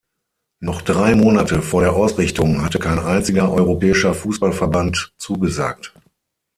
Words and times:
Noch 0.61 0.81
drei 0.81 1.13
Monate 1.15 1.61
vor 1.61 1.81
der 1.83 1.93
Ausrichtung 1.93 2.63
hatte 2.63 2.79
kein 2.79 2.97
einziger 2.97 3.51
europäischer 3.51 4.15
Fußballverband 4.15 5.13
zugesagt. 5.19 5.93